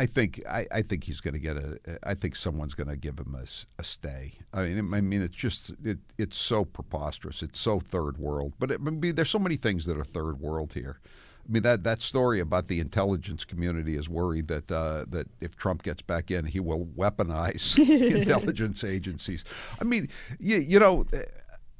[0.00, 1.78] I think I, I think he's going to get a.
[2.02, 3.44] I think someone's going to give him a,
[3.78, 4.32] a, stay.
[4.54, 7.42] I mean, I mean, it's just it, it's so preposterous.
[7.42, 8.54] It's so third world.
[8.58, 11.00] But it, I mean, there's so many things that are third world here.
[11.46, 15.54] I mean that that story about the intelligence community is worried that uh, that if
[15.54, 17.78] Trump gets back in, he will weaponize
[18.16, 19.44] intelligence agencies.
[19.82, 20.08] I mean,
[20.38, 21.04] you, you know,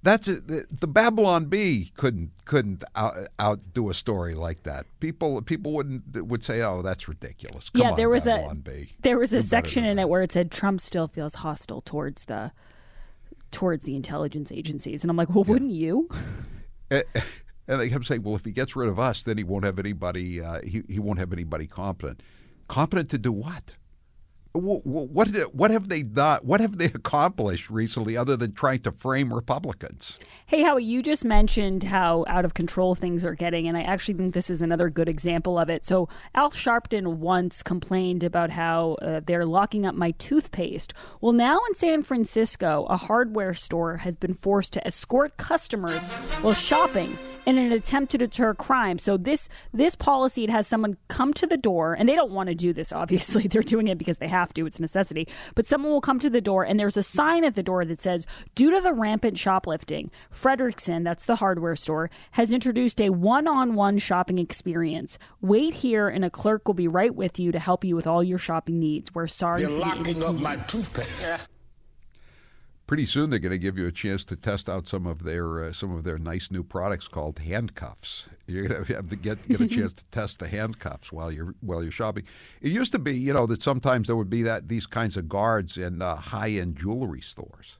[0.03, 4.87] that's a, the, the, Babylon Bee couldn't couldn't out, outdo a story like that.
[4.99, 8.71] People people wouldn't would say, "Oh, that's ridiculous." Come yeah, on, there was Babylon a
[8.71, 8.93] Bee.
[9.03, 12.25] there was You're a section in it where it said Trump still feels hostile towards
[12.25, 12.53] the
[13.51, 15.53] towards the intelligence agencies, and I'm like, well, yeah.
[15.53, 16.09] wouldn't you?
[16.91, 17.05] and
[17.67, 20.41] they kept saying, "Well, if he gets rid of us, then he won't have anybody.
[20.41, 22.23] Uh, he he won't have anybody competent.
[22.69, 23.73] Competent to do what?
[24.53, 26.41] Wh- wh- What what have they done?
[26.43, 30.19] What have they accomplished recently, other than trying to frame Republicans?
[30.47, 34.15] Hey, Howie, you just mentioned how out of control things are getting, and I actually
[34.15, 35.85] think this is another good example of it.
[35.85, 40.95] So, Al Sharpton once complained about how uh, they're locking up my toothpaste.
[41.21, 46.09] Well, now in San Francisco, a hardware store has been forced to escort customers
[46.43, 48.99] while shopping in an attempt to deter crime.
[48.99, 52.49] So this this policy it has someone come to the door and they don't want
[52.49, 53.43] to do this obviously.
[53.49, 54.67] They're doing it because they have to.
[54.67, 55.29] It's a necessity.
[55.55, 58.01] But someone will come to the door and there's a sign at the door that
[58.01, 63.99] says, "Due to the rampant shoplifting, Fredericksen, that's the hardware store, has introduced a one-on-one
[63.99, 65.19] shopping experience.
[65.41, 68.23] Wait here and a clerk will be right with you to help you with all
[68.23, 69.15] your shopping needs.
[69.15, 71.49] We're sorry They're locking up my toothpaste.
[72.91, 75.63] Pretty soon, they're going to give you a chance to test out some of their
[75.63, 78.27] uh, some of their nice new products called handcuffs.
[78.49, 81.55] You're going to have to get get a chance to test the handcuffs while you're
[81.61, 82.25] while you're shopping.
[82.61, 85.29] It used to be, you know, that sometimes there would be that these kinds of
[85.29, 87.77] guards in uh, high end jewelry stores.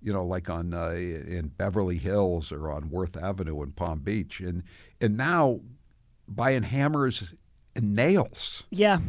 [0.00, 4.40] You know, like on uh, in Beverly Hills or on Worth Avenue in Palm Beach,
[4.40, 4.62] and
[4.98, 5.60] and now
[6.26, 7.34] buying hammers
[7.76, 9.00] and nails Yeah.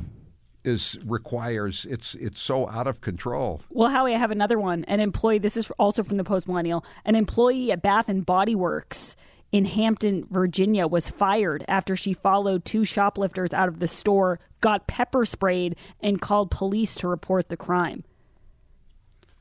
[0.64, 3.62] Is requires it's it's so out of control.
[3.70, 4.84] Well, Howie, I have another one.
[4.86, 8.56] An employee, this is also from the Post Millennial, an employee at Bath and Body
[8.56, 9.16] Works
[9.54, 14.88] in Hampton, Virginia, was fired after she followed two shoplifters out of the store, got
[14.88, 18.04] pepper sprayed, and called police to report the crime.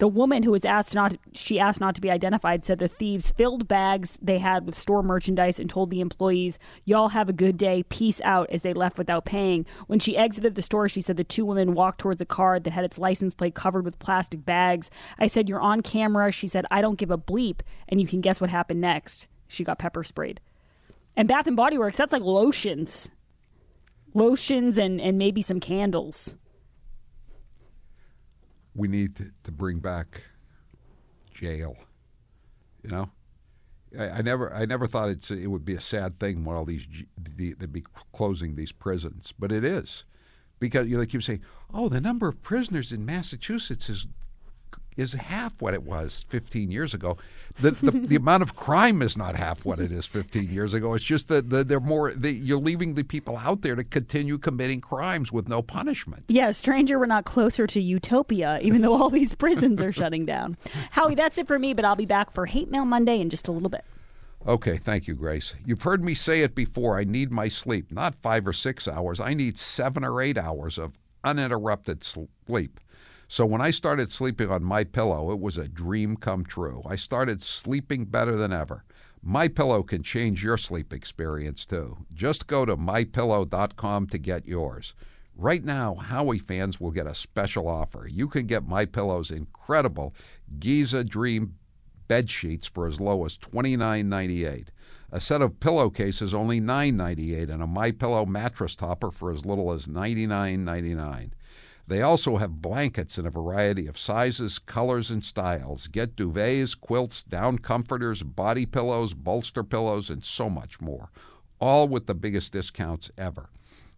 [0.03, 3.31] The woman who was asked not she asked not to be identified said the thieves
[3.31, 7.57] filled bags they had with store merchandise and told the employees, "Y'all have a good
[7.57, 7.85] day.
[7.85, 9.65] Peace out." as they left without paying.
[9.87, 12.73] When she exited the store, she said the two women walked towards a car that
[12.73, 14.91] had its license plate covered with plastic bags.
[15.21, 18.21] I said, "You're on camera." She said, "I don't give a bleep." And you can
[18.21, 19.29] guess what happened next.
[19.47, 20.41] She got pepper sprayed.
[21.17, 23.13] And Bath and Body Works, that's like lotions.
[24.15, 26.35] Lotions and and maybe some candles.
[28.75, 30.23] We need to, to bring back
[31.33, 31.77] jail.
[32.83, 33.11] You know,
[33.99, 36.65] I, I never, I never thought it's it would be a sad thing when all
[36.65, 40.05] these the, they'd be closing these prisons, but it is
[40.59, 44.07] because you know they keep saying, oh, the number of prisoners in Massachusetts is
[44.97, 47.17] is half what it was 15 years ago.
[47.61, 50.95] The, the, the amount of crime is not half what it is 15 years ago.
[50.95, 52.13] It's just that the, they're more.
[52.13, 56.25] The, you're leaving the people out there to continue committing crimes with no punishment.
[56.29, 60.57] Yeah, stranger, we're not closer to utopia, even though all these prisons are shutting down.
[60.93, 63.49] Howie, that's it for me, but I'll be back for Hate Mail Monday in just
[63.49, 63.85] a little bit.
[64.47, 65.55] Okay, thank you, Grace.
[65.65, 66.99] You've heard me say it before.
[66.99, 69.21] I need my sleep, not five or six hours.
[69.21, 72.81] I need seven or eight hours of uninterrupted sleep.
[73.33, 76.83] So when I started sleeping on my pillow, it was a dream come true.
[76.85, 78.85] I started sleeping better than ever.
[79.23, 81.97] My pillow can change your sleep experience too.
[82.13, 84.93] Just go to mypillow.com to get yours.
[85.35, 88.07] Right now, Howie fans will get a special offer.
[88.07, 90.15] You can get My Pillow's incredible
[90.59, 91.55] Giza Dream
[92.09, 94.67] bed sheets for as low as $29.98.
[95.11, 99.73] A set of pillowcases only $9.98 and a My Pillow mattress topper for as little
[99.73, 101.31] as $99.99.
[101.87, 105.89] They also have blankets in a variety of sizes, colors, and styles.
[105.89, 111.11] Get duvets, quilts, down comforters, body pillows, bolster pillows, and so much more.
[111.59, 113.51] All with the biggest discounts ever.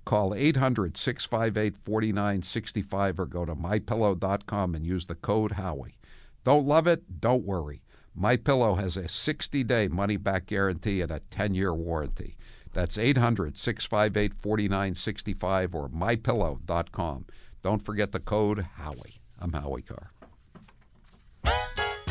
[0.05, 5.99] Call 800 658 4965 or go to mypillow.com and use the code Howie.
[6.45, 7.21] Don't love it?
[7.21, 7.83] Don't worry.
[8.15, 12.37] My Pillow has a 60-day money-back guarantee and a 10-year warranty.
[12.73, 17.27] That's 800-658-4965 or mypillow.com.
[17.65, 19.23] Don't forget the code Howie.
[19.41, 20.13] I'm Howie Carr.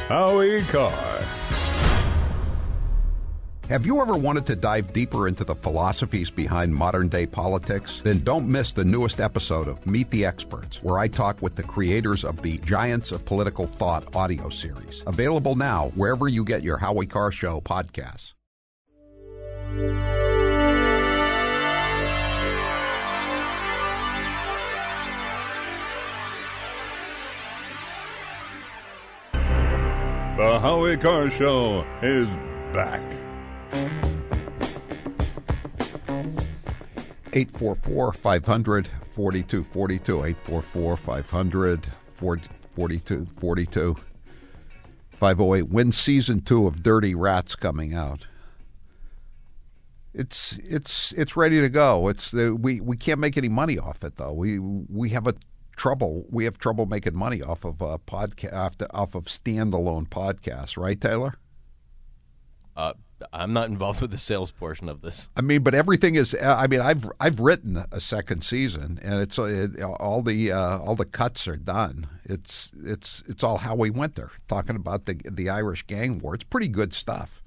[0.07, 1.23] Howie Carr.
[3.69, 8.01] Have you ever wanted to dive deeper into the philosophies behind modern day politics?
[8.03, 11.61] Then don't miss the newest episode of Meet the Experts, where I talk with the
[11.61, 15.03] creators of the Giants of Political Thought audio series.
[15.05, 18.33] Available now wherever you get your Howie Carr Show podcasts.
[30.35, 32.27] The Howie Carr Show is
[32.73, 33.03] back.
[37.31, 40.23] 844 500 4242.
[40.23, 43.95] 844 500 4242.
[45.11, 45.69] 508.
[45.69, 48.25] When season two of Dirty Rats coming out?
[50.15, 52.07] It's it's it's ready to go.
[52.07, 54.33] It's the, we we can't make any money off it though.
[54.33, 55.35] We we have a
[55.75, 60.99] trouble we have trouble making money off of uh, podcast off of standalone podcasts, right,
[60.99, 61.35] Taylor?
[62.75, 62.93] Uh,
[63.31, 65.29] I'm not involved with the sales portion of this.
[65.37, 66.33] I mean, but everything is.
[66.33, 70.51] uh, I mean, I've I've written a second season, and it's uh, it, all the
[70.51, 72.07] uh, all the cuts are done.
[72.25, 76.35] It's it's it's all how we went there, talking about the the Irish gang war.
[76.35, 77.43] It's pretty good stuff.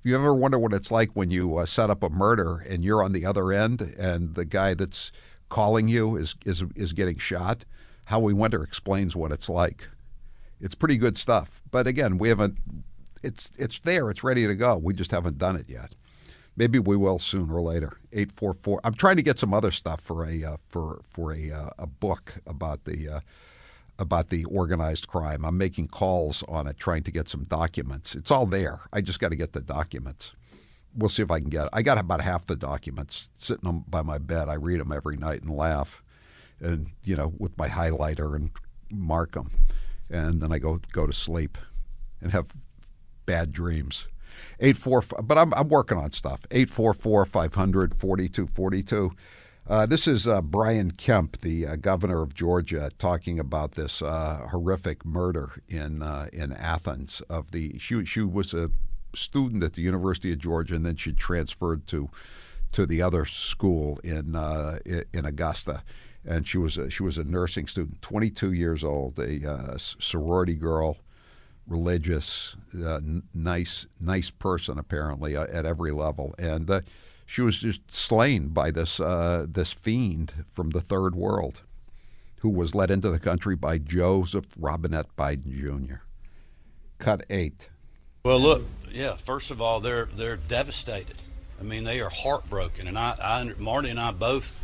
[0.00, 2.84] If you ever wonder what it's like when you uh, set up a murder and
[2.84, 5.12] you're on the other end, and the guy that's
[5.52, 7.66] calling you is is is getting shot,
[8.06, 9.86] Howie Winter explains what it's like.
[10.62, 11.60] It's pretty good stuff.
[11.70, 12.56] But again, we haven't.
[13.22, 14.10] It's it's there.
[14.10, 14.78] It's ready to go.
[14.78, 15.94] We just haven't done it yet.
[16.56, 17.98] Maybe we will sooner or later.
[18.14, 18.80] Eight four four.
[18.82, 21.86] I'm trying to get some other stuff for a uh, for for a uh, a
[21.86, 23.20] book about the uh,
[23.98, 25.44] about the organized crime.
[25.44, 28.14] I'm making calls on it, trying to get some documents.
[28.14, 28.80] It's all there.
[28.90, 30.32] I just got to get the documents.
[30.96, 31.70] We'll see if I can get it.
[31.72, 34.48] I got about half the documents sitting on, by my bed.
[34.48, 36.02] I read them every night and laugh,
[36.60, 38.50] and you know, with my highlighter and
[38.90, 39.50] mark them,
[40.10, 41.56] and then I go go to sleep,
[42.20, 42.46] and have
[43.26, 44.06] bad dreams.
[44.60, 46.40] Eight four, but I'm I'm working on stuff.
[46.50, 49.12] Eight four four five hundred forty two forty two.
[49.68, 54.48] Uh, this is uh, Brian Kemp, the uh, governor of Georgia, talking about this uh,
[54.50, 57.22] horrific murder in uh, in Athens.
[57.28, 58.70] Of the she she was a
[59.14, 62.08] student at the University of Georgia, and then she transferred to
[62.72, 64.78] to the other school in uh,
[65.12, 65.82] in Augusta,
[66.24, 70.96] and she was a, she was a nursing student, 22 years old, a sorority girl
[71.66, 76.80] religious, uh, n- nice, nice person apparently uh, at every level, and uh,
[77.26, 81.62] she was just slain by this uh, this fiend from the third world,
[82.40, 85.96] who was let into the country by Joseph Robinette Biden Jr.
[86.98, 87.68] Cut eight.
[88.24, 88.62] Well, look,
[88.92, 89.16] yeah.
[89.16, 91.16] First of all, they're they're devastated.
[91.60, 94.54] I mean, they are heartbroken, and I, I Marty and I both.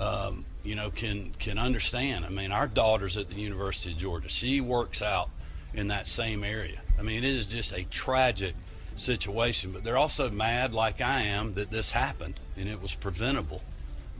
[0.00, 2.24] Um, you know, can can understand.
[2.24, 4.28] I mean, our daughter's at the University of Georgia.
[4.28, 5.30] She works out
[5.72, 6.80] in that same area.
[6.98, 8.54] I mean, it is just a tragic
[8.96, 13.62] situation, but they're also mad, like I am, that this happened and it was preventable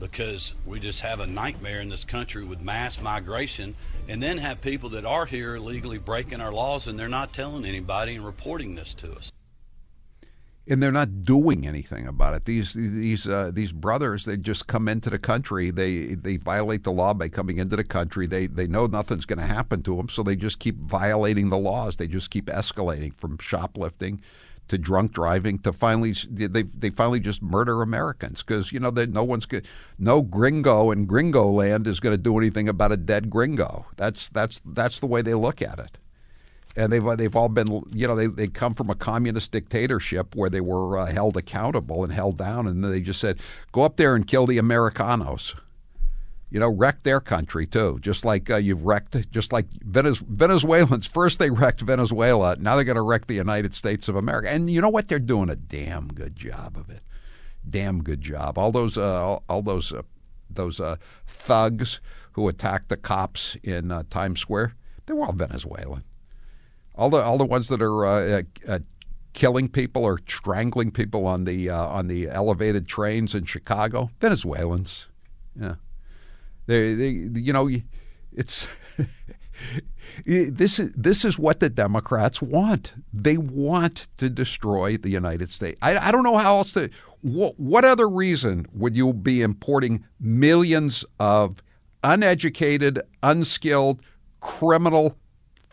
[0.01, 3.75] because we just have a nightmare in this country with mass migration
[4.09, 7.63] and then have people that are here illegally breaking our laws and they're not telling
[7.63, 9.31] anybody and reporting this to us
[10.67, 12.45] and they're not doing anything about it.
[12.45, 15.71] These these uh, these brothers, they just come into the country.
[15.71, 18.27] They they violate the law by coming into the country.
[18.27, 21.57] They they know nothing's going to happen to them, so they just keep violating the
[21.57, 21.97] laws.
[21.97, 24.21] They just keep escalating from shoplifting
[24.71, 29.11] to drunk driving to finally they they finally just murder Americans because you know that
[29.11, 29.67] no one's good.
[29.99, 33.85] No gringo in gringo land is going to do anything about a dead gringo.
[33.97, 35.97] That's that's that's the way they look at it
[36.77, 40.49] and they've they've all been you know they they come from a communist dictatorship where
[40.49, 43.39] they were uh, held accountable and held down, and they just said
[43.71, 45.53] go up there and kill the Americanos.
[46.51, 51.07] You know, wrecked their country too, just like uh, you've wrecked, just like Venez- Venezuelans.
[51.13, 54.49] First they wrecked Venezuela, now they're going to wreck the United States of America.
[54.49, 55.07] And you know what?
[55.07, 57.03] They're doing a damn good job of it.
[57.67, 58.57] Damn good job.
[58.57, 60.01] All those, uh, all, all, those, uh,
[60.49, 62.01] those uh, thugs
[62.33, 64.75] who attacked the cops in uh, Times Square,
[65.05, 66.03] they were all Venezuelan.
[66.95, 68.79] All the all the ones that are uh,
[69.33, 75.07] killing people or strangling people on the on the elevated trains in Chicago, Venezuelans.
[75.59, 75.75] Yeah,
[76.71, 77.69] they, they you know,
[78.31, 78.67] it's.
[80.25, 82.93] this is this is what the Democrats want.
[83.13, 85.77] They want to destroy the United States.
[85.81, 86.89] I, I don't know how else to.
[87.21, 91.61] What, what other reason would you be importing millions of
[92.03, 94.01] uneducated, unskilled,
[94.39, 95.17] criminal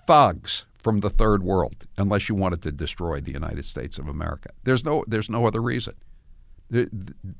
[0.06, 4.50] thugs from the third world unless you wanted to destroy the United States of America.
[4.64, 5.94] There's no there's no other reason.
[6.70, 6.86] There,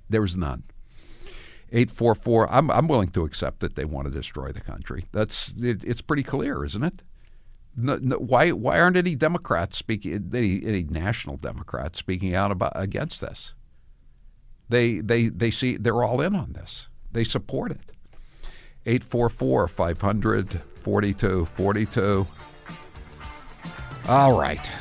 [0.09, 0.65] there's none.
[1.71, 5.07] 844 I'm I'm willing to accept that they want to destroy the country.
[5.13, 7.03] That's it, it's pretty clear, isn't it?
[7.77, 12.73] No, no, why why aren't any Democrats speaking any, any national Democrats speaking out about
[12.75, 13.55] against this?
[14.69, 16.89] They they they see they're all in on this.
[17.13, 17.93] They support it.
[18.87, 22.27] 844 500 42 42
[24.09, 24.73] all right.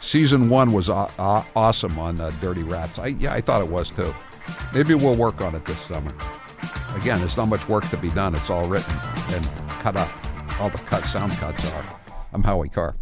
[0.00, 2.98] Season one was aw- awesome on uh, Dirty Rats.
[2.98, 4.14] I, yeah, I thought it was too.
[4.72, 6.14] Maybe we'll work on it this summer.
[6.96, 8.34] Again, there's not much work to be done.
[8.34, 8.94] It's all written
[9.30, 9.44] and
[9.80, 10.10] cut up.
[10.60, 11.84] All the cut sound cuts are.
[12.32, 12.96] I'm Howie Carr.